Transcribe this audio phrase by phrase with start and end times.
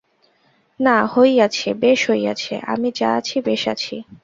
[0.79, 3.95] না হইয়াছে, বেশ হইয়াছে–আমি যা আছি, বেশ আছি।